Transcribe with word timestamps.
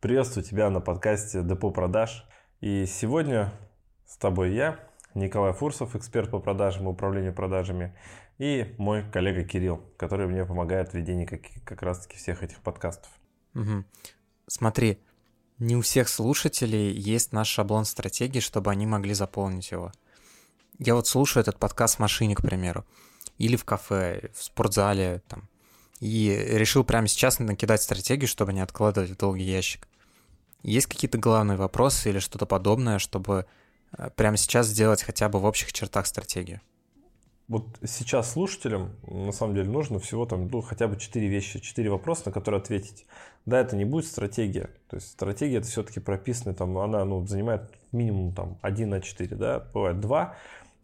Приветствую 0.00 0.44
тебя 0.44 0.70
на 0.70 0.80
подкасте 0.80 1.42
Депо 1.42 1.72
продаж. 1.72 2.24
И 2.60 2.86
сегодня 2.86 3.52
с 4.06 4.16
тобой 4.16 4.54
я, 4.54 4.78
Николай 5.14 5.52
Фурсов, 5.52 5.96
эксперт 5.96 6.30
по 6.30 6.38
продажам 6.38 6.86
и 6.86 6.90
управлению 6.90 7.34
продажами, 7.34 7.98
и 8.38 8.76
мой 8.78 9.02
коллега 9.10 9.42
Кирилл, 9.42 9.82
который 9.96 10.28
мне 10.28 10.46
помогает 10.46 10.90
в 10.90 10.94
ведении 10.94 11.26
как, 11.26 11.40
как 11.64 11.82
раз-таки 11.82 12.16
всех 12.16 12.44
этих 12.44 12.60
подкастов. 12.60 13.10
Угу. 13.56 13.84
Смотри, 14.46 15.00
не 15.58 15.74
у 15.74 15.80
всех 15.80 16.08
слушателей 16.08 16.92
есть 16.92 17.32
наш 17.32 17.48
шаблон 17.48 17.84
стратегии, 17.84 18.38
чтобы 18.38 18.70
они 18.70 18.86
могли 18.86 19.14
заполнить 19.14 19.72
его. 19.72 19.90
Я 20.78 20.94
вот 20.94 21.08
слушаю 21.08 21.40
этот 21.40 21.58
подкаст 21.58 21.96
в 21.96 21.98
машине, 21.98 22.36
к 22.36 22.42
примеру, 22.42 22.84
или 23.36 23.56
в 23.56 23.64
кафе, 23.64 24.30
в 24.32 24.44
спортзале, 24.44 25.22
там, 25.26 25.48
и 25.98 26.28
решил 26.52 26.84
прямо 26.84 27.08
сейчас 27.08 27.40
накидать 27.40 27.82
стратегию, 27.82 28.28
чтобы 28.28 28.52
не 28.52 28.60
откладывать 28.60 29.10
в 29.10 29.16
долгий 29.16 29.42
ящик. 29.42 29.87
Есть 30.62 30.86
какие-то 30.86 31.18
главные 31.18 31.56
вопросы 31.56 32.10
или 32.10 32.18
что-то 32.18 32.46
подобное, 32.46 32.98
чтобы 32.98 33.46
э, 33.96 34.10
прямо 34.16 34.36
сейчас 34.36 34.66
сделать 34.66 35.02
хотя 35.02 35.28
бы 35.28 35.38
в 35.38 35.44
общих 35.44 35.72
чертах 35.72 36.06
стратегию? 36.06 36.60
Вот 37.48 37.64
сейчас 37.82 38.32
слушателям 38.32 38.90
на 39.06 39.32
самом 39.32 39.54
деле 39.54 39.70
нужно 39.70 39.98
всего 39.98 40.26
там 40.26 40.48
ну, 40.48 40.60
хотя 40.60 40.86
бы 40.86 40.98
четыре 40.98 41.28
вещи, 41.28 41.60
четыре 41.60 41.90
вопроса, 41.90 42.24
на 42.26 42.32
которые 42.32 42.60
ответить. 42.60 43.06
Да, 43.46 43.58
это 43.60 43.74
не 43.74 43.86
будет 43.86 44.04
стратегия. 44.04 44.68
То 44.88 44.96
есть 44.96 45.12
стратегия 45.12 45.56
это 45.56 45.66
все-таки 45.66 45.98
прописанная, 45.98 46.54
там, 46.54 46.76
она 46.76 47.04
ну, 47.06 47.26
занимает 47.26 47.72
минимум 47.90 48.34
там 48.34 48.58
1 48.60 48.90
на 48.90 49.00
4, 49.00 49.34
да, 49.36 49.60
бывает 49.72 49.98
2, 50.00 50.36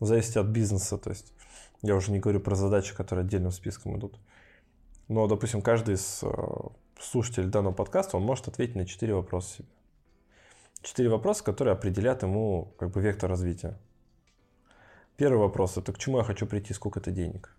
в 0.00 0.06
зависимости 0.06 0.38
от 0.38 0.46
бизнеса. 0.48 0.98
То 0.98 1.10
есть 1.10 1.32
я 1.80 1.96
уже 1.96 2.12
не 2.12 2.18
говорю 2.18 2.40
про 2.40 2.54
задачи, 2.54 2.94
которые 2.94 3.24
отдельным 3.24 3.52
списком 3.52 3.96
идут. 3.96 4.18
Но, 5.08 5.26
допустим, 5.26 5.62
каждый 5.62 5.94
из 5.94 6.22
слушателей 7.00 7.48
данного 7.48 7.74
подкаста, 7.74 8.16
он 8.16 8.24
может 8.24 8.48
ответить 8.48 8.76
на 8.76 8.86
четыре 8.86 9.14
вопроса 9.14 9.56
себе. 9.56 9.68
Четыре 10.82 11.08
вопроса, 11.10 11.44
которые 11.44 11.72
определят 11.72 12.22
ему 12.22 12.72
как 12.78 12.90
бы 12.90 13.00
вектор 13.00 13.28
развития. 13.28 13.78
Первый 15.16 15.38
вопрос– 15.38 15.76
это 15.76 15.92
к 15.92 15.98
чему 15.98 16.18
я 16.18 16.24
хочу 16.24 16.46
прийти, 16.46 16.72
сколько 16.72 17.00
это 17.00 17.10
денег. 17.10 17.54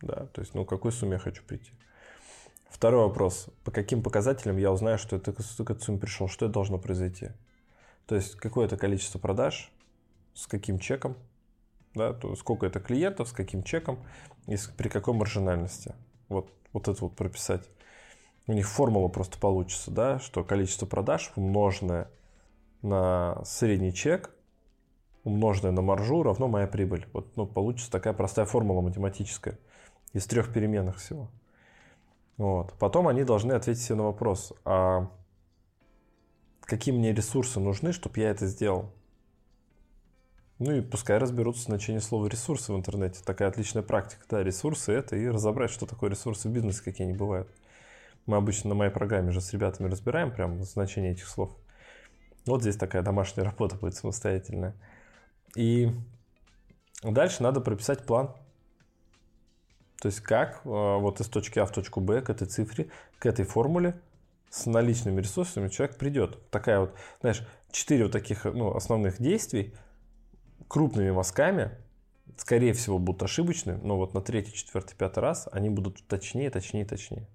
Да, 0.00 0.26
то 0.26 0.40
есть, 0.40 0.54
ну, 0.54 0.64
к 0.64 0.68
какой 0.68 0.92
сумме 0.92 1.14
я 1.14 1.18
хочу 1.18 1.42
прийти. 1.42 1.72
Второй 2.70 3.06
вопрос– 3.06 3.48
по 3.64 3.70
каким 3.70 4.02
показателям 4.02 4.56
я 4.56 4.70
узнаю, 4.72 4.98
что 4.98 5.16
это 5.16 5.32
к 5.32 5.70
этой 5.70 5.80
сумме 5.80 5.98
пришел, 5.98 6.28
что 6.28 6.46
это 6.46 6.54
должно 6.54 6.78
произойти. 6.78 7.30
То 8.06 8.14
есть, 8.14 8.36
какое 8.36 8.66
это 8.66 8.76
количество 8.76 9.18
продаж, 9.18 9.72
с 10.34 10.46
каким 10.46 10.78
чеком, 10.78 11.16
да, 11.94 12.12
то 12.12 12.34
сколько 12.36 12.66
это 12.66 12.80
клиентов, 12.80 13.28
с 13.28 13.32
каким 13.32 13.62
чеком 13.62 13.98
и 14.46 14.56
при 14.76 14.88
какой 14.88 15.14
маржинальности 15.14 15.94
вот, 16.28 16.50
вот 16.72 16.88
это 16.88 17.00
вот 17.04 17.14
прописать. 17.14 17.68
У 18.46 18.52
них 18.52 18.68
формула 18.68 19.08
просто 19.08 19.38
получится, 19.38 19.90
да, 19.90 20.18
что 20.18 20.42
количество 20.42 20.86
продаж 20.86 21.32
умноженное 21.36 22.10
на 22.82 23.42
средний 23.44 23.94
чек, 23.94 24.34
умноженное 25.24 25.70
на 25.70 25.82
маржу 25.82 26.22
равно 26.22 26.48
моя 26.48 26.66
прибыль. 26.66 27.06
Вот 27.12 27.36
ну, 27.36 27.46
получится 27.46 27.90
такая 27.90 28.12
простая 28.12 28.44
формула 28.44 28.80
математическая 28.80 29.58
из 30.12 30.26
трех 30.26 30.52
переменных 30.52 30.96
всего. 30.96 31.30
Вот. 32.36 32.72
Потом 32.78 33.06
они 33.08 33.24
должны 33.24 33.52
ответить 33.52 33.82
себе 33.82 33.96
на 33.96 34.04
вопрос, 34.04 34.52
а 34.64 35.10
какие 36.62 36.94
мне 36.94 37.12
ресурсы 37.12 37.60
нужны, 37.60 37.92
чтобы 37.92 38.18
я 38.20 38.30
это 38.30 38.46
сделал? 38.46 38.92
Ну 40.58 40.72
и 40.72 40.80
пускай 40.80 41.18
разберутся 41.18 41.64
значение 41.64 42.00
слова 42.00 42.26
ресурсы 42.26 42.72
в 42.72 42.76
интернете. 42.76 43.20
Такая 43.24 43.48
отличная 43.48 43.82
практика. 43.82 44.24
Да, 44.28 44.42
ресурсы 44.42 44.92
это 44.92 45.16
и 45.16 45.28
разобрать, 45.28 45.70
что 45.70 45.86
такое 45.86 46.10
ресурсы 46.10 46.48
в 46.48 46.52
бизнесе, 46.52 46.82
какие 46.82 47.06
они 47.06 47.16
бывают. 47.16 47.48
Мы 48.26 48.36
обычно 48.36 48.70
на 48.70 48.74
моей 48.74 48.90
программе 48.90 49.32
же 49.32 49.40
с 49.40 49.52
ребятами 49.52 49.90
разбираем 49.90 50.30
прям 50.30 50.62
значение 50.62 51.12
этих 51.12 51.28
слов. 51.28 51.56
Вот 52.46 52.62
здесь 52.62 52.76
такая 52.76 53.02
домашняя 53.02 53.44
работа 53.44 53.76
будет 53.76 53.94
самостоятельная. 53.94 54.74
И 55.56 55.90
дальше 57.02 57.42
надо 57.42 57.60
прописать 57.60 58.04
план. 58.04 58.34
То 60.00 60.06
есть 60.06 60.20
как 60.20 60.62
э, 60.64 60.68
вот 60.68 61.20
из 61.20 61.28
точки 61.28 61.58
А 61.58 61.66
в 61.66 61.72
точку 61.72 62.00
Б 62.00 62.22
к 62.22 62.30
этой 62.30 62.46
цифре, 62.48 62.88
к 63.18 63.26
этой 63.26 63.44
формуле 63.44 64.00
с 64.50 64.66
наличными 64.66 65.20
ресурсами 65.20 65.68
человек 65.68 65.96
придет. 65.96 66.38
Такая 66.50 66.80
вот, 66.80 66.94
знаешь, 67.20 67.46
четыре 67.70 68.04
вот 68.04 68.12
таких 68.12 68.44
ну, 68.44 68.74
основных 68.74 69.20
действий– 69.20 69.74
крупными 70.72 71.10
мазками, 71.10 71.70
скорее 72.38 72.72
всего, 72.72 72.98
будут 72.98 73.22
ошибочны, 73.22 73.78
но 73.82 73.98
вот 73.98 74.14
на 74.14 74.22
третий, 74.22 74.54
четвертый, 74.54 74.96
пятый 74.96 75.18
раз 75.18 75.46
они 75.52 75.68
будут 75.68 76.02
точнее, 76.06 76.48
точнее, 76.48 76.86
точнее. 76.86 77.28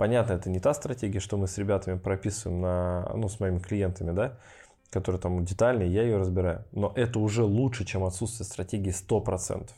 Понятно, 0.00 0.32
это 0.32 0.48
не 0.48 0.60
та 0.60 0.72
стратегия, 0.72 1.20
что 1.20 1.36
мы 1.36 1.46
с 1.46 1.58
ребятами 1.58 1.98
прописываем 1.98 2.62
на, 2.62 3.12
ну, 3.14 3.28
с 3.28 3.38
моими 3.38 3.58
клиентами, 3.58 4.12
да, 4.12 4.38
которые 4.88 5.20
там 5.20 5.44
детальные, 5.44 5.92
я 5.92 6.04
ее 6.04 6.16
разбираю. 6.16 6.64
Но 6.72 6.90
это 6.96 7.18
уже 7.18 7.44
лучше, 7.44 7.84
чем 7.84 8.04
отсутствие 8.04 8.46
стратегии 8.46 8.94
100%. 8.94 9.68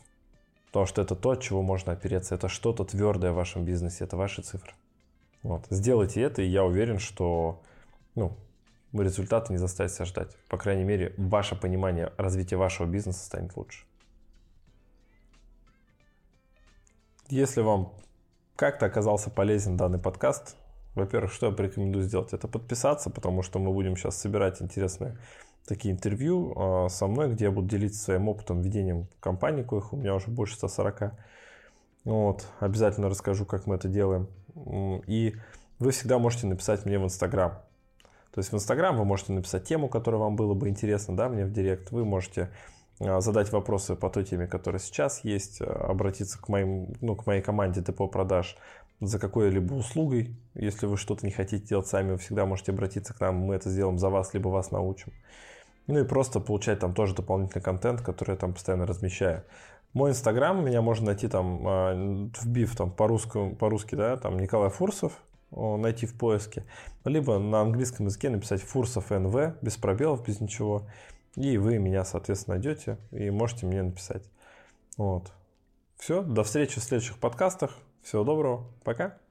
Потому 0.66 0.86
что 0.86 1.02
это 1.02 1.16
то, 1.16 1.32
от 1.32 1.40
чего 1.40 1.62
можно 1.62 1.90
опереться. 1.90 2.36
Это 2.36 2.48
что-то 2.48 2.84
твердое 2.84 3.32
в 3.32 3.34
вашем 3.34 3.64
бизнесе, 3.64 4.04
это 4.04 4.16
ваши 4.16 4.42
цифры. 4.42 4.72
Вот. 5.42 5.66
Сделайте 5.70 6.20
это, 6.20 6.40
и 6.40 6.46
я 6.46 6.62
уверен, 6.62 7.00
что 7.00 7.60
ну, 8.14 8.36
результаты 8.92 9.52
не 9.52 9.58
заставят 9.58 9.92
себя 9.92 10.04
ждать. 10.04 10.36
По 10.48 10.56
крайней 10.56 10.84
мере, 10.84 11.14
ваше 11.16 11.56
понимание 11.56 12.12
развития 12.16 12.58
вашего 12.58 12.86
бизнеса 12.86 13.24
станет 13.24 13.56
лучше. 13.56 13.84
Если 17.28 17.60
вам 17.60 17.92
как-то 18.56 18.86
оказался 18.86 19.30
полезен 19.30 19.76
данный 19.76 19.98
подкаст, 19.98 20.56
во-первых, 20.94 21.32
что 21.32 21.46
я 21.46 21.52
порекомендую 21.52 22.04
сделать? 22.04 22.32
Это 22.32 22.48
подписаться, 22.48 23.10
потому 23.10 23.42
что 23.42 23.58
мы 23.58 23.72
будем 23.72 23.96
сейчас 23.96 24.16
собирать 24.18 24.60
интересные 24.60 25.16
такие 25.66 25.94
интервью 25.94 26.52
а, 26.56 26.88
со 26.88 27.06
мной, 27.06 27.32
где 27.32 27.46
я 27.46 27.50
буду 27.50 27.68
делиться 27.68 28.02
своим 28.02 28.28
опытом 28.28 28.60
ведением 28.60 29.06
компании, 29.20 29.62
коих 29.62 29.92
у 29.92 29.96
меня 29.96 30.14
уже 30.14 30.28
больше 30.28 30.54
140. 30.56 31.14
Вот, 32.04 32.46
обязательно 32.58 33.08
расскажу, 33.08 33.46
как 33.46 33.66
мы 33.66 33.76
это 33.76 33.88
делаем. 33.88 34.28
И 35.06 35.36
вы 35.78 35.92
всегда 35.92 36.18
можете 36.18 36.46
написать 36.46 36.84
мне 36.84 36.98
в 36.98 37.04
Инстаграм. 37.04 37.62
То 38.32 38.38
есть 38.38 38.50
в 38.50 38.54
Инстаграм 38.54 38.96
вы 38.96 39.04
можете 39.04 39.32
написать 39.32 39.64
тему, 39.64 39.88
которая 39.88 40.20
вам 40.20 40.36
было 40.36 40.54
бы 40.54 40.68
интересно, 40.68 41.16
да, 41.16 41.28
мне 41.28 41.44
в 41.44 41.52
Директ. 41.52 41.90
Вы 41.92 42.04
можете 42.04 42.50
задать 43.20 43.50
вопросы 43.52 43.96
по 43.96 44.10
той 44.10 44.24
теме, 44.24 44.46
которая 44.46 44.80
сейчас 44.80 45.24
есть, 45.24 45.60
а, 45.60 45.88
обратиться 45.90 46.40
к, 46.40 46.48
моим, 46.48 46.94
ну, 47.00 47.16
к 47.16 47.26
моей 47.26 47.42
команде 47.42 47.80
депо 47.80 48.06
продаж 48.06 48.56
за 49.00 49.18
какой-либо 49.18 49.74
услугой. 49.74 50.36
Если 50.54 50.86
вы 50.86 50.96
что-то 50.96 51.26
не 51.26 51.32
хотите 51.32 51.66
делать 51.66 51.86
сами, 51.86 52.12
вы 52.12 52.18
всегда 52.18 52.46
можете 52.46 52.72
обратиться 52.72 53.14
к 53.14 53.20
нам, 53.20 53.36
мы 53.36 53.54
это 53.54 53.70
сделаем 53.70 53.98
за 53.98 54.08
вас, 54.08 54.34
либо 54.34 54.48
вас 54.48 54.70
научим. 54.70 55.12
Ну 55.88 55.98
и 55.98 56.04
просто 56.04 56.38
получать 56.38 56.78
там 56.78 56.94
тоже 56.94 57.14
дополнительный 57.14 57.62
контент, 57.62 58.02
который 58.02 58.32
я 58.32 58.36
там 58.36 58.54
постоянно 58.54 58.86
размещаю. 58.86 59.42
Мой 59.94 60.12
инстаграм, 60.12 60.64
меня 60.64 60.80
можно 60.80 61.06
найти 61.06 61.28
там, 61.28 61.62
а, 61.66 62.30
вбив 62.40 62.76
там 62.76 62.90
по-русски, 62.90 63.54
по-русски, 63.56 63.94
да, 63.96 64.16
там 64.16 64.38
Николай 64.38 64.70
Фурсов, 64.70 65.12
найти 65.50 66.06
в 66.06 66.14
поиске, 66.14 66.64
либо 67.04 67.38
на 67.38 67.60
английском 67.60 68.06
языке 68.06 68.30
написать 68.30 68.62
Фурсов 68.62 69.10
НВ, 69.10 69.54
без 69.60 69.76
пробелов, 69.76 70.24
без 70.24 70.40
ничего, 70.40 70.86
и 71.36 71.56
вы 71.56 71.78
меня, 71.78 72.04
соответственно, 72.04 72.56
найдете 72.56 72.98
и 73.10 73.30
можете 73.30 73.66
мне 73.66 73.82
написать. 73.82 74.24
Вот. 74.96 75.32
Все, 75.96 76.22
до 76.22 76.42
встречи 76.42 76.80
в 76.80 76.82
следующих 76.82 77.18
подкастах. 77.18 77.76
Всего 78.02 78.24
доброго, 78.24 78.66
пока. 78.84 79.21